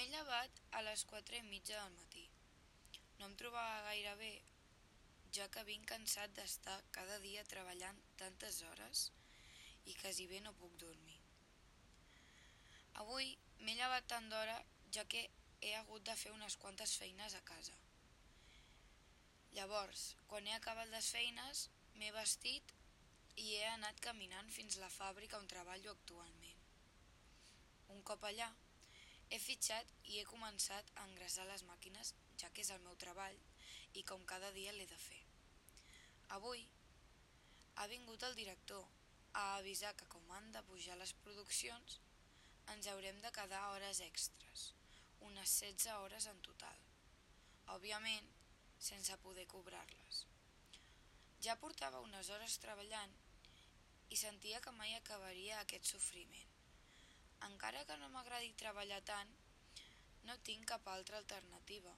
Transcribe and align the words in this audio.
M'he 0.00 0.06
llevat 0.08 0.60
a 0.78 0.80
les 0.80 1.02
quatre 1.04 1.36
i 1.36 1.44
mitja 1.44 1.74
del 1.76 1.90
matí. 1.92 2.22
No 3.18 3.26
em 3.26 3.32
trobava 3.40 3.82
gaire 3.86 4.14
bé, 4.16 4.30
ja 5.36 5.44
que 5.52 5.64
vinc 5.68 5.82
cansat 5.90 6.32
d'estar 6.38 6.76
cada 6.94 7.18
dia 7.24 7.42
treballant 7.50 7.98
tantes 8.22 8.62
hores 8.68 9.02
i 9.92 9.96
quasi 9.98 10.24
bé 10.30 10.38
no 10.40 10.54
puc 10.62 10.78
dormir. 10.84 11.18
Avui 13.04 13.28
m'he 13.58 13.74
llevat 13.82 14.08
tant 14.14 14.30
d'hora 14.32 14.56
ja 14.98 15.04
que 15.04 15.26
he 15.60 15.74
hagut 15.82 16.08
de 16.08 16.16
fer 16.22 16.32
unes 16.32 16.56
quantes 16.64 16.96
feines 17.02 17.36
a 17.36 17.44
casa. 17.52 17.76
Llavors, 19.58 20.06
quan 20.32 20.48
he 20.48 20.56
acabat 20.56 20.88
les 20.94 21.12
feines, 21.18 21.66
m'he 21.98 22.14
vestit 22.16 22.72
i 23.36 23.50
he 23.58 23.68
anat 23.74 24.00
caminant 24.08 24.48
fins 24.56 24.80
la 24.80 24.88
fàbrica 24.96 25.44
on 25.44 25.54
treballo 25.56 25.92
actualment. 25.92 26.66
Un 27.92 28.00
cop 28.00 28.24
allà, 28.32 28.48
he 29.30 29.38
fitxat 29.38 29.90
i 30.10 30.18
he 30.18 30.26
començat 30.28 30.90
a 30.96 31.06
engrasar 31.08 31.46
les 31.48 31.62
màquines, 31.68 32.14
ja 32.40 32.50
que 32.50 32.64
és 32.64 32.70
el 32.74 32.82
meu 32.86 32.96
treball 33.04 33.36
i 33.98 34.02
com 34.10 34.24
cada 34.32 34.50
dia 34.56 34.72
l'he 34.74 34.86
de 34.90 34.98
fer. 34.98 35.20
Avui 36.36 36.64
ha 37.76 37.86
vingut 37.92 38.26
el 38.26 38.34
director 38.38 38.84
a 39.32 39.44
avisar 39.56 39.94
que 39.96 40.08
com 40.14 40.32
han 40.34 40.50
de 40.52 40.62
pujar 40.68 40.98
les 40.98 41.14
produccions, 41.24 42.00
ens 42.74 42.90
haurem 42.90 43.18
de 43.22 43.32
quedar 43.38 43.62
hores 43.70 44.02
extres, 44.06 44.66
unes 45.30 45.54
16 45.62 45.94
hores 46.02 46.26
en 46.26 46.42
total. 46.46 46.84
Òbviament, 47.76 48.28
sense 48.90 49.16
poder 49.24 49.46
cobrar-les. 49.46 50.24
Ja 51.44 51.56
portava 51.62 52.02
unes 52.04 52.30
hores 52.34 52.58
treballant 52.62 53.12
i 54.10 54.18
sentia 54.18 54.60
que 54.64 54.74
mai 54.78 54.94
acabaria 54.96 55.60
aquest 55.60 55.94
sofriment. 55.94 56.59
Encara 57.50 57.84
que 57.88 57.98
no 58.00 58.08
m'agradi 58.14 58.52
treballar 58.62 59.02
tant, 59.12 59.30
no 60.28 60.36
tinc 60.48 60.66
cap 60.72 60.88
altra 60.94 61.18
alternativa. 61.18 61.92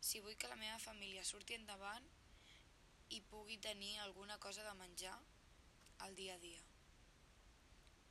Si 0.00 0.20
vull 0.24 0.36
que 0.40 0.50
la 0.52 0.58
meva 0.60 0.78
família 0.84 1.24
surti 1.28 1.56
endavant 1.56 2.06
i 3.16 3.20
pugui 3.32 3.58
tenir 3.58 3.94
alguna 4.00 4.38
cosa 4.38 4.64
de 4.66 4.74
menjar 4.80 5.16
al 6.06 6.14
dia 6.20 6.34
a 6.34 6.42
dia. 6.44 6.62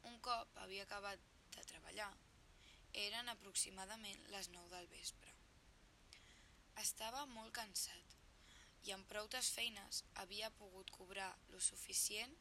Un 0.10 0.20
cop 0.26 0.58
havia 0.64 0.84
acabat 0.88 1.22
de 1.56 1.64
treballar, 1.72 2.12
eren 3.06 3.30
aproximadament 3.30 4.26
les 4.34 4.50
9 4.56 4.70
del 4.76 4.88
vespre. 4.94 5.34
Estava 6.84 7.26
molt 7.36 7.54
cansat 7.54 8.16
i 8.88 8.94
amb 8.96 9.08
proutes 9.12 9.50
feines 9.56 10.04
havia 10.24 10.50
pogut 10.62 10.92
cobrar 10.96 11.32
lo 11.54 11.60
suficient 11.60 12.36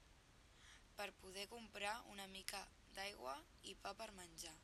per 0.97 1.13
poder 1.23 1.49
comprar 1.49 1.97
una 2.13 2.27
mica 2.27 2.67
d'aigua 3.09 3.35
i 3.65 3.75
pa 3.83 3.95
per 3.97 4.11
menjar. 4.13 4.57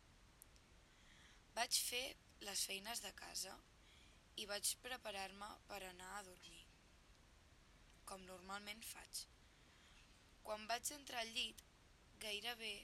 Vaig 1.57 1.77
fer 1.89 2.05
les 2.45 2.65
feines 2.69 3.01
de 3.01 3.13
casa 3.17 3.55
i 4.37 4.45
vaig 4.51 4.73
preparar-me 4.83 5.49
per 5.69 5.81
anar 5.87 6.11
a 6.17 6.25
dormir, 6.27 6.65
com 8.05 8.27
normalment 8.29 8.83
faig. 8.85 9.23
Quan 10.43 10.67
vaig 10.69 10.93
entrar 10.93 11.23
al 11.23 11.33
llit, 11.33 11.63
gairebé 12.21 12.75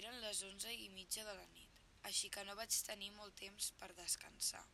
eren 0.00 0.18
les 0.24 0.42
onze 0.42 0.72
i 0.74 0.88
mitja 0.96 1.24
de 1.28 1.34
la 1.38 1.46
nit, 1.54 1.78
així 2.10 2.30
que 2.30 2.44
no 2.44 2.58
vaig 2.58 2.82
tenir 2.90 3.12
molt 3.14 3.36
temps 3.38 3.70
per 3.78 3.92
descansar. 3.94 4.64